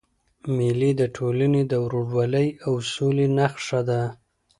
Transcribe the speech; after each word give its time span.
مېلې 0.55 0.91
د 0.99 1.01
ټولني 1.15 1.63
د 1.71 1.73
ورورولۍ 1.83 2.47
او 2.65 2.73
سولي 2.93 3.27
نخښه 3.37 3.81
ده. 3.89 4.01